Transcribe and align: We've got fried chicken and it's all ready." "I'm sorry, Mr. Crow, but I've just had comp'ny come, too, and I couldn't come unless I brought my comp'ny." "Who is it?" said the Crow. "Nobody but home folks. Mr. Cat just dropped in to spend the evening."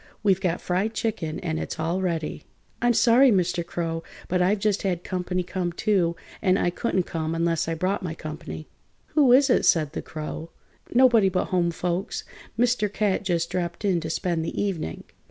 We've 0.23 0.41
got 0.41 0.61
fried 0.61 0.95
chicken 0.95 1.39
and 1.41 1.59
it's 1.59 1.79
all 1.79 2.01
ready." 2.01 2.45
"I'm 2.81 2.95
sorry, 2.95 3.29
Mr. 3.31 3.63
Crow, 3.63 4.01
but 4.29 4.41
I've 4.41 4.57
just 4.57 4.81
had 4.81 5.03
comp'ny 5.03 5.43
come, 5.45 5.71
too, 5.71 6.15
and 6.41 6.57
I 6.57 6.71
couldn't 6.71 7.03
come 7.03 7.35
unless 7.35 7.67
I 7.67 7.75
brought 7.75 8.01
my 8.01 8.15
comp'ny." 8.15 8.67
"Who 9.09 9.31
is 9.31 9.47
it?" 9.51 9.63
said 9.63 9.93
the 9.93 10.01
Crow. 10.01 10.49
"Nobody 10.91 11.29
but 11.29 11.49
home 11.49 11.69
folks. 11.69 12.23
Mr. 12.57 12.91
Cat 12.91 13.21
just 13.23 13.51
dropped 13.51 13.85
in 13.85 13.99
to 13.99 14.09
spend 14.09 14.43
the 14.43 14.59
evening." 14.59 15.03